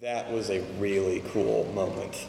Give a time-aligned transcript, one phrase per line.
[0.00, 2.26] That was a really cool moment.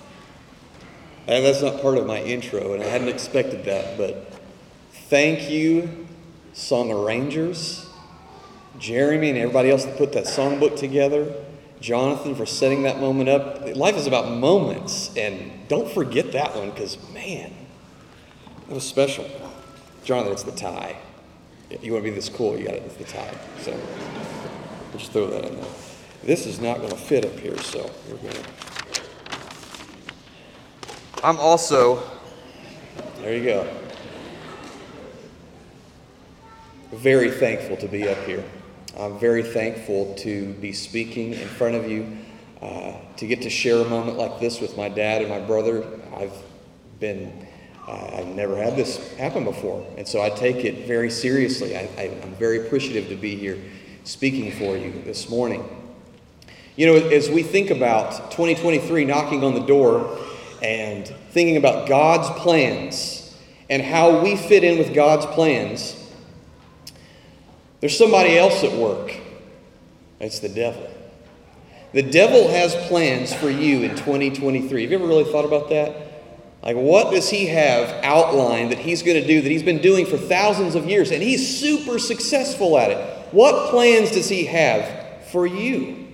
[1.26, 4.30] And that's not part of my intro, and I hadn't expected that, but
[5.08, 6.06] thank you,
[6.52, 7.90] song arrangers,
[8.78, 11.34] Jeremy, and everybody else that put that songbook together,
[11.80, 13.66] Jonathan for setting that moment up.
[13.74, 17.54] Life is about moments, and don't forget that one because, man,
[18.68, 19.30] that was special.
[20.04, 20.98] Jonathan, it's the tie.
[21.70, 23.34] If you want to be this cool, you got it, it's the tie.
[23.62, 23.80] So
[24.98, 25.91] just throw that in there.
[26.24, 28.44] This is not going to fit up here, so we're going to.
[31.24, 32.04] I'm also,
[33.22, 33.68] there you go,
[36.92, 38.44] very thankful to be up here.
[39.00, 42.16] I'm very thankful to be speaking in front of you,
[42.62, 45.84] uh, to get to share a moment like this with my dad and my brother.
[46.16, 46.38] I've
[47.00, 47.48] been,
[47.88, 51.76] uh, I've never had this happen before, and so I take it very seriously.
[51.76, 53.58] I, I, I'm very appreciative to be here
[54.04, 55.81] speaking for you this morning.
[56.78, 60.18] You know, as we think about 2023 knocking on the door
[60.62, 63.38] and thinking about God's plans
[63.70, 65.98] and how we fit in with God's plans,
[67.82, 69.14] there's somebody else at work.
[70.22, 70.90] It's the devil.
[71.94, 74.84] The devil has plans for you in 2023.
[74.84, 75.94] Have you ever really thought about that?
[76.64, 80.06] Like, what does he have outlined that he's going to do that he's been doing
[80.06, 81.12] for thousands of years?
[81.12, 82.98] And he's super successful at it.
[83.34, 86.08] What plans does he have for you?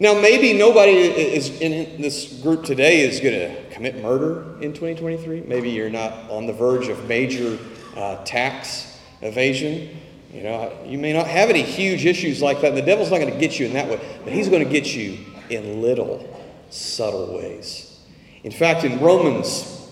[0.00, 5.40] Now, maybe nobody is in this group today is going to commit murder in 2023.
[5.40, 7.58] Maybe you're not on the verge of major
[7.96, 9.98] uh, tax evasion.
[10.32, 12.76] You know, you may not have any huge issues like that.
[12.76, 14.94] The devil's not going to get you in that way, but he's going to get
[14.94, 15.18] you
[15.50, 16.38] in little,
[16.70, 17.98] subtle ways.
[18.44, 19.90] In fact, in Romans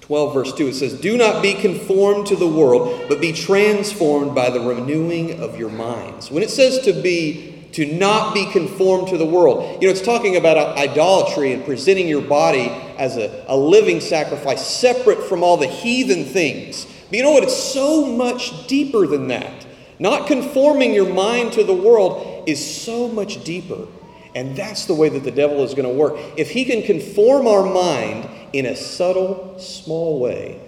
[0.00, 4.34] 12, verse 2, it says, Do not be conformed to the world, but be transformed
[4.34, 6.28] by the renewing of your minds.
[6.28, 9.82] When it says to be to not be conformed to the world.
[9.82, 14.00] You know, it's talking about uh, idolatry and presenting your body as a, a living
[14.00, 16.84] sacrifice, separate from all the heathen things.
[16.84, 17.42] But you know what?
[17.42, 19.66] It's so much deeper than that.
[19.98, 23.86] Not conforming your mind to the world is so much deeper.
[24.34, 26.18] And that's the way that the devil is going to work.
[26.36, 30.60] If he can conform our mind in a subtle, small way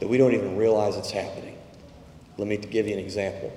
[0.00, 1.56] that we don't even realize it's happening.
[2.36, 3.52] Let me give you an example.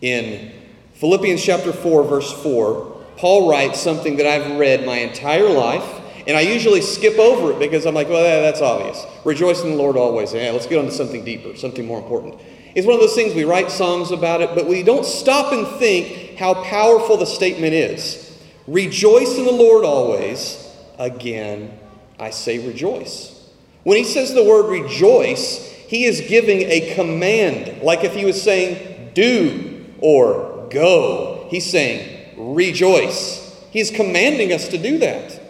[0.00, 0.52] In
[1.00, 6.36] Philippians chapter 4, verse 4, Paul writes something that I've read my entire life, and
[6.36, 9.06] I usually skip over it because I'm like, well, that's obvious.
[9.24, 10.34] Rejoice in the Lord always.
[10.34, 12.38] Yeah, let's get on to something deeper, something more important.
[12.74, 15.66] It's one of those things we write songs about it, but we don't stop and
[15.78, 18.38] think how powerful the statement is.
[18.66, 20.70] Rejoice in the Lord always.
[20.98, 21.78] Again,
[22.18, 23.48] I say rejoice.
[23.84, 28.40] When he says the word rejoice, he is giving a command, like if he was
[28.40, 31.46] saying do or go.
[31.50, 33.40] He's saying, rejoice.
[33.70, 35.40] He's commanding us to do that.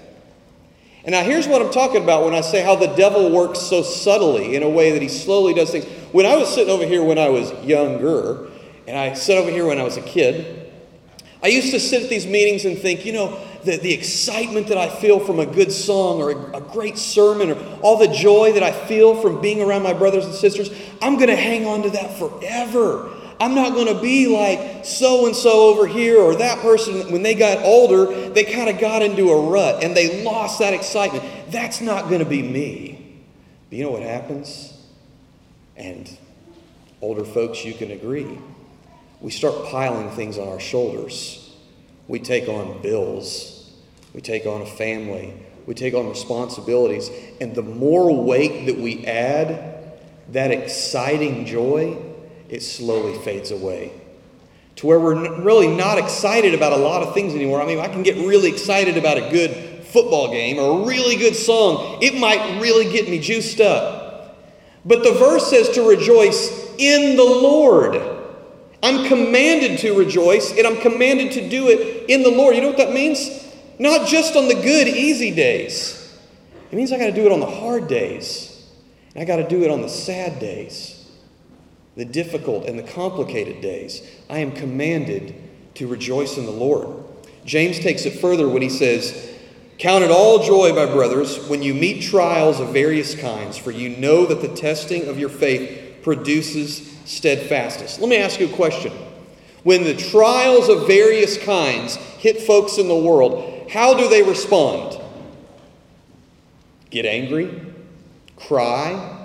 [1.04, 3.82] And now here's what I'm talking about when I say how the devil works so
[3.82, 5.86] subtly in a way that he slowly does things.
[6.12, 8.48] When I was sitting over here when I was younger,
[8.86, 10.70] and I sat over here when I was a kid,
[11.42, 14.78] I used to sit at these meetings and think, you know, the, the excitement that
[14.78, 18.52] I feel from a good song or a, a great sermon or all the joy
[18.52, 20.70] that I feel from being around my brothers and sisters,
[21.00, 23.10] I'm going to hang on to that forever.
[23.40, 27.10] I'm not going to be like so and so over here or that person.
[27.10, 30.74] When they got older, they kind of got into a rut and they lost that
[30.74, 31.24] excitement.
[31.50, 33.22] That's not going to be me.
[33.70, 34.74] But you know what happens?
[35.74, 36.14] And
[37.00, 38.38] older folks, you can agree.
[39.22, 41.56] We start piling things on our shoulders.
[42.08, 43.72] We take on bills.
[44.12, 45.32] We take on a family.
[45.64, 47.10] We take on responsibilities.
[47.40, 49.98] And the more weight that we add,
[50.32, 52.09] that exciting joy,
[52.50, 53.92] it slowly fades away.
[54.76, 57.62] To where we're really not excited about a lot of things anymore.
[57.62, 61.16] I mean, I can get really excited about a good football game or a really
[61.16, 61.98] good song.
[62.02, 64.36] It might really get me juiced up.
[64.84, 68.00] But the verse says to rejoice in the Lord.
[68.82, 72.56] I'm commanded to rejoice, and I'm commanded to do it in the Lord.
[72.56, 73.46] You know what that means?
[73.78, 76.18] Not just on the good, easy days.
[76.72, 78.66] It means I got to do it on the hard days.
[79.14, 80.99] And I got to do it on the sad days
[82.00, 84.00] the difficult and the complicated days,
[84.30, 85.34] I am commanded
[85.74, 87.04] to rejoice in the Lord.
[87.44, 89.36] James takes it further when he says,
[89.76, 93.90] Count it all joy, my brothers, when you meet trials of various kinds, for you
[93.98, 97.98] know that the testing of your faith produces steadfastness.
[97.98, 98.92] Let me ask you a question.
[99.62, 104.98] When the trials of various kinds hit folks in the world, how do they respond?
[106.88, 107.60] Get angry?
[108.36, 109.19] Cry?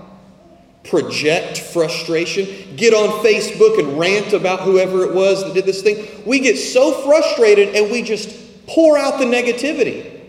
[0.89, 6.23] Project frustration, get on Facebook and rant about whoever it was that did this thing.
[6.25, 10.21] We get so frustrated and we just pour out the negativity.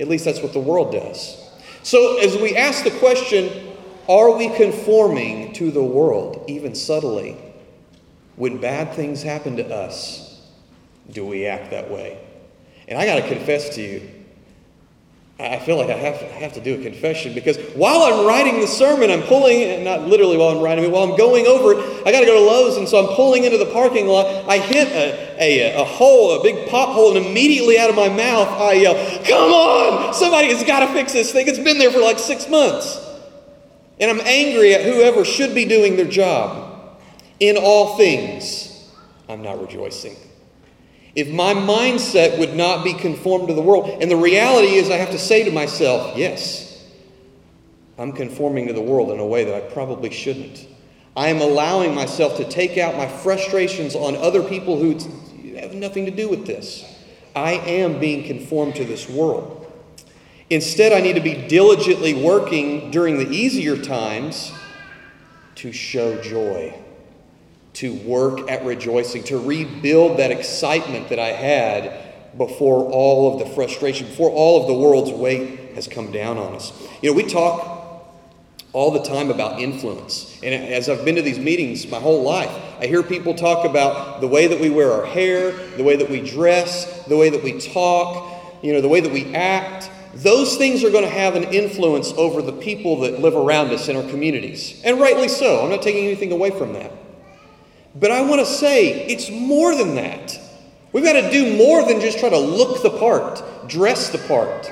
[0.00, 1.40] At least that's what the world does.
[1.82, 3.74] So, as we ask the question,
[4.08, 7.36] are we conforming to the world, even subtly?
[8.36, 10.40] When bad things happen to us,
[11.10, 12.18] do we act that way?
[12.88, 14.10] And I got to confess to you,
[15.36, 18.24] I feel like I have, to, I have to do a confession because while I'm
[18.24, 21.72] writing the sermon, I'm pulling, not literally while I'm writing it, while I'm going over
[21.72, 24.48] it, I got to go to Lowe's, and so I'm pulling into the parking lot.
[24.48, 28.46] I hit a, a, a hole, a big pothole, and immediately out of my mouth,
[28.46, 28.94] I yell,
[29.24, 30.14] Come on!
[30.14, 31.48] Somebody has got to fix this thing.
[31.48, 33.00] It's been there for like six months.
[33.98, 37.00] And I'm angry at whoever should be doing their job.
[37.40, 38.88] In all things,
[39.28, 40.16] I'm not rejoicing
[41.14, 44.02] if my mindset would not be conformed to the world.
[44.02, 46.84] And the reality is, I have to say to myself, yes,
[47.98, 50.66] I'm conforming to the world in a way that I probably shouldn't.
[51.16, 54.98] I am allowing myself to take out my frustrations on other people who
[55.56, 56.84] have nothing to do with this.
[57.36, 59.60] I am being conformed to this world.
[60.50, 64.52] Instead, I need to be diligently working during the easier times
[65.56, 66.74] to show joy
[67.74, 73.54] to work at rejoicing, to rebuild that excitement that I had before all of the
[73.54, 76.72] frustration, before all of the world's weight has come down on us.
[77.02, 77.74] You know, we talk
[78.72, 80.38] all the time about influence.
[80.42, 82.50] And as I've been to these meetings my whole life,
[82.80, 86.10] I hear people talk about the way that we wear our hair, the way that
[86.10, 89.90] we dress, the way that we talk, you know, the way that we act.
[90.14, 93.88] Those things are going to have an influence over the people that live around us
[93.88, 94.80] in our communities.
[94.84, 95.62] And rightly so.
[95.62, 96.90] I'm not taking anything away from that.
[97.94, 100.38] But I want to say it's more than that.
[100.92, 104.70] We've got to do more than just try to look the part, dress the part.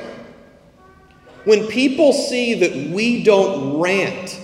[1.44, 4.40] When people see that we don't rant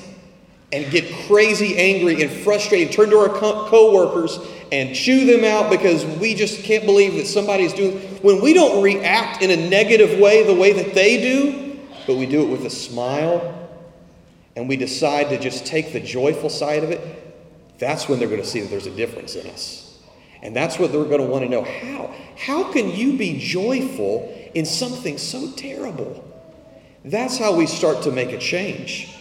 [0.73, 4.39] and get crazy angry and frustrated, turn to our co- workers
[4.71, 8.83] and chew them out because we just can't believe that somebody's doing when we don't
[8.83, 12.67] react in a negative way the way that they do, but we do it with
[12.67, 13.69] a smile
[14.57, 17.28] and we decide to just take the joyful side of it,
[17.79, 19.99] that's when they're going to see that there's a difference in us.
[20.43, 21.65] And that's what they're going to want to know.
[21.65, 22.15] How?
[22.37, 26.25] How can you be joyful in something so terrible?
[27.05, 29.15] That's how we start to make a change.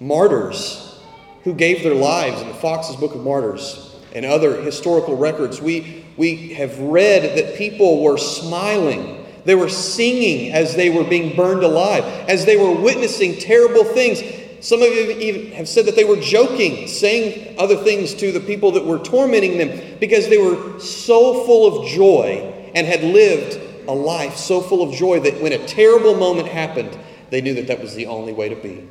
[0.00, 1.00] Martyrs
[1.44, 6.04] who gave their lives in the Foxe's Book of Martyrs and other historical records, we,
[6.16, 9.26] we have read that people were smiling.
[9.44, 14.20] They were singing as they were being burned alive, as they were witnessing terrible things.
[14.60, 18.40] Some of you even have said that they were joking, saying other things to the
[18.40, 23.60] people that were tormenting them because they were so full of joy and had lived
[23.88, 26.98] a life so full of joy that when a terrible moment happened,
[27.30, 28.88] they knew that that was the only way to be.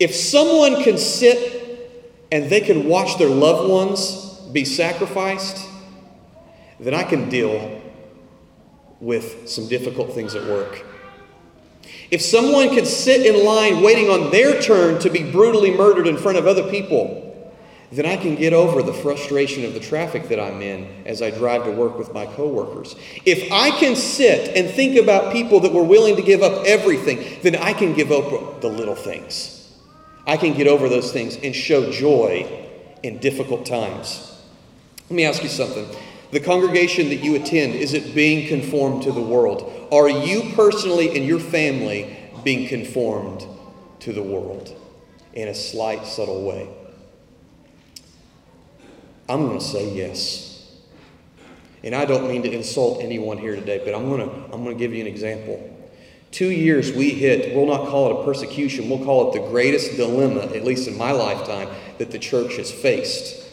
[0.00, 5.68] If someone can sit and they can watch their loved ones be sacrificed,
[6.80, 7.82] then I can deal
[9.00, 10.84] with some difficult things at work.
[12.10, 16.16] If someone could sit in line waiting on their turn to be brutally murdered in
[16.16, 17.22] front of other people,
[17.92, 21.30] then I can get over the frustration of the traffic that I'm in as I
[21.30, 22.96] drive to work with my coworkers.
[23.24, 27.38] If I can sit and think about people that were willing to give up everything,
[27.42, 29.72] then I can give up the little things.
[30.26, 32.68] I can get over those things and show joy
[33.02, 34.42] in difficult times.
[35.10, 35.86] Let me ask you something.
[36.30, 39.83] The congregation that you attend, is it being conformed to the world?
[39.94, 43.46] Are you personally and your family being conformed
[44.00, 44.74] to the world
[45.34, 46.68] in a slight, subtle way?
[49.28, 50.68] I'm going to say yes.
[51.84, 54.76] And I don't mean to insult anyone here today, but I'm going to, I'm going
[54.76, 55.70] to give you an example.
[56.32, 59.96] Two years we hit, we'll not call it a persecution, we'll call it the greatest
[59.96, 61.68] dilemma, at least in my lifetime,
[61.98, 63.48] that the church has faced.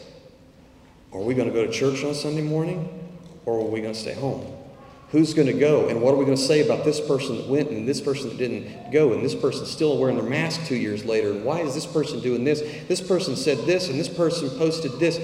[1.12, 2.88] Are we going to go to church on Sunday morning
[3.46, 4.58] or are we going to stay home?
[5.12, 5.88] Who's going to go?
[5.88, 8.30] And what are we going to say about this person that went and this person
[8.30, 11.32] that didn't go and this person still wearing their mask two years later?
[11.32, 12.62] And why is this person doing this?
[12.88, 15.20] This person said this and this person posted this.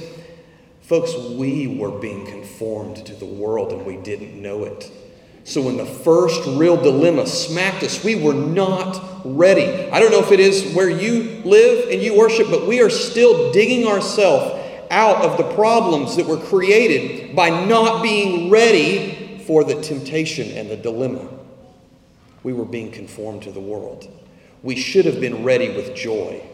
[0.82, 4.92] Folks, we were being conformed to the world and we didn't know it.
[5.44, 9.90] So when the first real dilemma smacked us, we were not ready.
[9.90, 12.90] I don't know if it is where you live and you worship, but we are
[12.90, 14.54] still digging ourselves
[14.90, 19.17] out of the problems that were created by not being ready
[19.48, 21.26] for the temptation and the dilemma.
[22.42, 24.06] We were being conformed to the world.
[24.62, 26.46] We should have been ready with joy.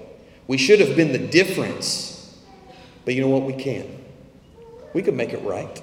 [0.47, 2.39] We should have been the difference.
[3.05, 3.43] But you know what?
[3.43, 3.85] We can.
[4.93, 5.83] We can make it right.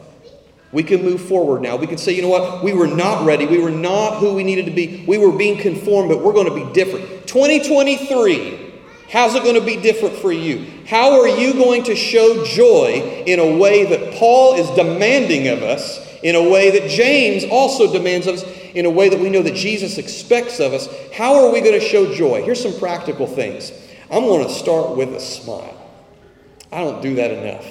[0.71, 1.75] We can move forward now.
[1.75, 2.63] We can say, you know what?
[2.63, 3.45] We were not ready.
[3.45, 5.03] We were not who we needed to be.
[5.05, 7.27] We were being conformed, but we're going to be different.
[7.27, 8.69] 2023
[9.11, 10.65] How's it going to be different for you?
[10.87, 15.63] How are you going to show joy in a way that Paul is demanding of
[15.63, 19.29] us in a way that James also demands of us, in a way that we
[19.29, 20.87] know that Jesus expects of us.
[21.13, 22.43] How are we going to show joy?
[22.43, 23.71] Here's some practical things.
[24.09, 25.77] I'm going to start with a smile.
[26.71, 27.65] I don't do that enough.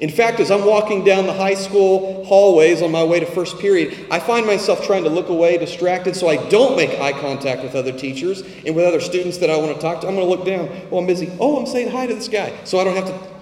[0.00, 3.58] In fact, as I'm walking down the high school hallways on my way to first
[3.58, 7.64] period, I find myself trying to look away, distracted, so I don't make eye contact
[7.64, 10.08] with other teachers and with other students that I want to talk to.
[10.08, 10.68] I'm going to look down.
[10.92, 11.32] Oh, I'm busy.
[11.40, 12.56] Oh, I'm saying hi to this guy.
[12.64, 13.37] So I don't have to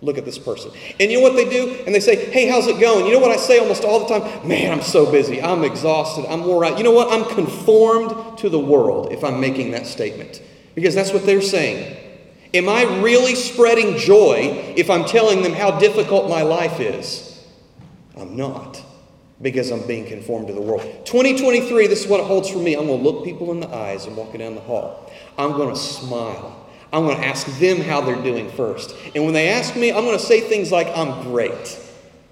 [0.00, 0.70] look at this person.
[1.00, 1.82] And you know what they do?
[1.86, 3.06] And they say, Hey, how's it going?
[3.06, 4.48] You know what I say almost all the time?
[4.48, 5.42] Man, I'm so busy.
[5.42, 6.26] I'm exhausted.
[6.26, 6.78] I'm wore out.
[6.78, 7.12] You know what?
[7.12, 10.42] I'm conformed to the world if I'm making that statement.
[10.74, 11.96] Because that's what they're saying.
[12.54, 17.44] Am I really spreading joy if I'm telling them how difficult my life is?
[18.16, 18.82] I'm not,
[19.42, 20.82] because I'm being conformed to the world.
[21.04, 22.74] 2023, this is what it holds for me.
[22.74, 25.12] I'm going to look people in the eyes and walking down the hall.
[25.36, 26.67] I'm going to smile.
[26.92, 28.94] I'm going to ask them how they're doing first.
[29.14, 31.66] And when they ask me, I'm going to say things like, I'm great.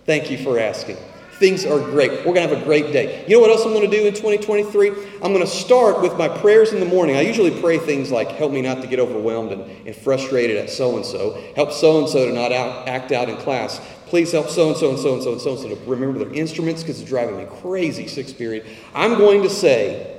[0.06, 0.96] Thank you for asking.
[1.38, 2.10] Things are great.
[2.10, 3.22] We're going to have a great day.
[3.28, 4.88] You know what else I'm going to do in 2023?
[5.22, 7.16] I'm going to start with my prayers in the morning.
[7.16, 10.70] I usually pray things like, help me not to get overwhelmed and, and frustrated at
[10.70, 11.38] so and so.
[11.54, 13.82] Help so and so to not out, act out in class.
[14.06, 16.18] Please help so and so and so and so and so and so to remember
[16.18, 18.64] their instruments because it's driving me crazy, sixth period.
[18.94, 20.18] I'm going to say,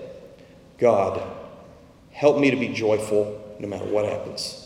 [0.77, 1.24] God,
[2.12, 4.64] help me to be joyful no matter what happens.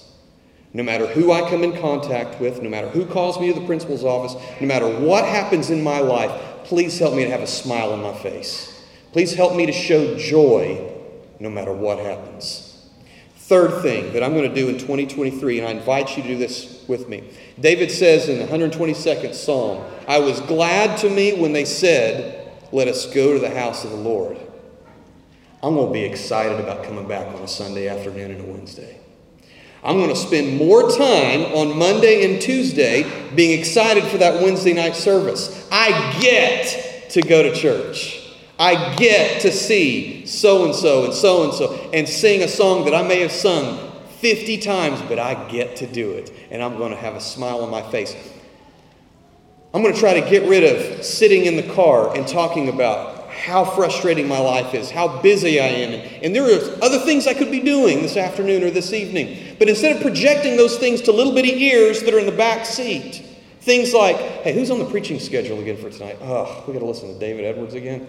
[0.73, 3.65] No matter who I come in contact with, no matter who calls me to the
[3.65, 6.31] principal's office, no matter what happens in my life,
[6.63, 8.81] please help me to have a smile on my face.
[9.11, 10.89] Please help me to show joy
[11.39, 12.89] no matter what happens.
[13.35, 16.37] Third thing that I'm going to do in 2023, and I invite you to do
[16.37, 17.29] this with me.
[17.59, 22.87] David says in the 122nd Psalm, I was glad to me when they said, Let
[22.87, 24.37] us go to the house of the Lord.
[25.63, 28.99] I'm going to be excited about coming back on a Sunday afternoon and a Wednesday.
[29.83, 34.73] I'm going to spend more time on Monday and Tuesday being excited for that Wednesday
[34.73, 35.67] night service.
[35.71, 38.27] I get to go to church.
[38.57, 42.85] I get to see so and so and so and so and sing a song
[42.85, 46.31] that I may have sung 50 times, but I get to do it.
[46.49, 48.15] And I'm going to have a smile on my face.
[49.75, 53.20] I'm going to try to get rid of sitting in the car and talking about
[53.31, 56.21] how frustrating my life is, how busy I am.
[56.23, 59.55] And there are other things I could be doing this afternoon or this evening.
[59.57, 62.65] But instead of projecting those things to little bitty ears that are in the back
[62.65, 63.23] seat,
[63.61, 66.17] things like, hey, who's on the preaching schedule again for tonight?
[66.21, 68.07] Oh, we got to listen to David Edwards again.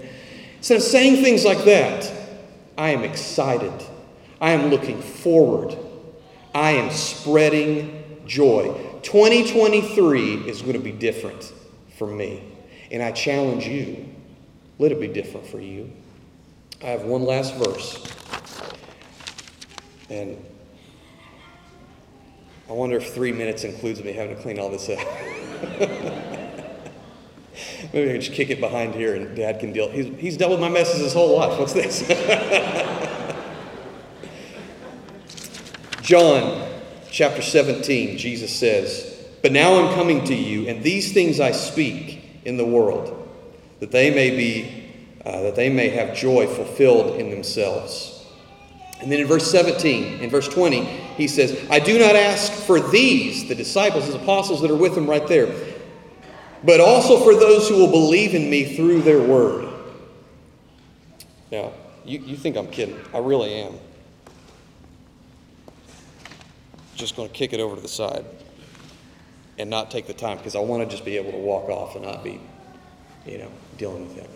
[0.59, 2.11] Instead of saying things like that,
[2.77, 3.73] I am excited.
[4.41, 5.77] I am looking forward.
[6.55, 8.75] I am spreading joy.
[9.03, 11.53] 2023 is going to be different
[11.97, 12.43] for me.
[12.91, 14.12] And I challenge you
[14.83, 15.93] let it be different for you.
[16.83, 18.05] I have one last verse.
[20.11, 20.45] And
[22.69, 24.99] I wonder if three minutes includes me having to clean all this up.
[27.93, 29.89] Maybe I can just kick it behind here and dad can deal.
[29.89, 31.61] He's, he's dealt with my messes his whole life.
[31.61, 32.01] What's this?
[36.03, 36.69] John
[37.09, 42.41] chapter 17, Jesus says, But now I'm coming to you, and these things I speak
[42.45, 43.22] in the world
[43.83, 48.25] that they may be, uh, that they may have joy fulfilled in themselves.
[49.01, 52.79] And then in verse 17, in verse 20, he says, I do not ask for
[52.79, 55.53] these, the disciples, his apostles that are with him right there,
[56.63, 59.69] but also for those who will believe in me through their word.
[61.51, 61.73] Now,
[62.05, 63.01] you, you think I'm kidding.
[63.13, 63.75] I really am.
[66.95, 68.25] Just going to kick it over to the side
[69.59, 71.97] and not take the time because I want to just be able to walk off
[71.97, 72.41] and not be
[73.27, 73.51] you know,
[73.83, 74.29] dealing with that.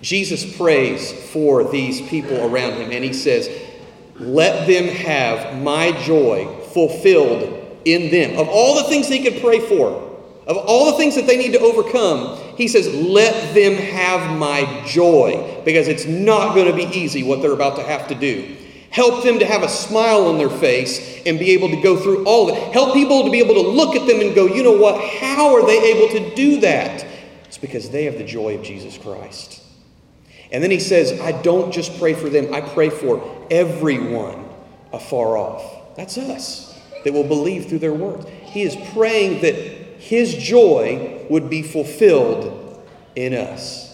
[0.00, 3.50] Jesus prays for these people around him, and he says,
[4.20, 8.38] Let them have my joy fulfilled in them.
[8.38, 9.88] Of all the things he could pray for,
[10.46, 14.84] of all the things that they need to overcome, he says, Let them have my
[14.86, 18.56] joy, because it's not going to be easy what they're about to have to do.
[18.90, 22.24] Help them to have a smile on their face and be able to go through
[22.24, 22.72] all of it.
[22.72, 25.02] Help people to be able to look at them and go, you know what?
[25.18, 27.06] How are they able to do that?
[27.58, 29.62] Because they have the joy of Jesus Christ.
[30.50, 34.48] And then he says, I don't just pray for them, I pray for everyone
[34.92, 35.96] afar off.
[35.96, 38.26] That's us that will believe through their words.
[38.44, 42.82] He is praying that his joy would be fulfilled
[43.16, 43.90] in us.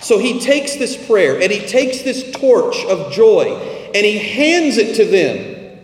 [0.00, 3.44] So he takes this prayer and he takes this torch of joy
[3.94, 5.80] and he hands it to them.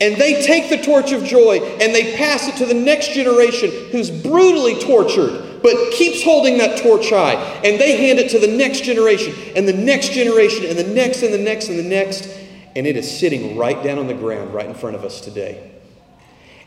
[0.00, 3.70] And they take the torch of joy and they pass it to the next generation
[3.90, 7.34] who's brutally tortured but keeps holding that torch high.
[7.64, 11.22] And they hand it to the next generation, and the next generation, and the next,
[11.22, 12.28] and the next, and the next.
[12.74, 15.72] And it is sitting right down on the ground right in front of us today.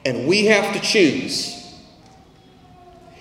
[0.06, 1.56] And we have to choose.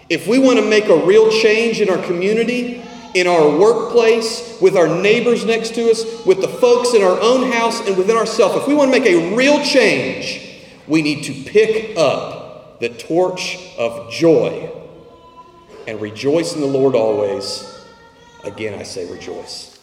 [0.09, 2.83] If we want to make a real change in our community,
[3.15, 7.51] in our workplace, with our neighbors next to us, with the folks in our own
[7.53, 11.33] house, and within ourselves, if we want to make a real change, we need to
[11.51, 14.71] pick up the torch of joy
[15.89, 17.83] and rejoice in the Lord always.
[18.45, 19.78] Again, I say rejoice.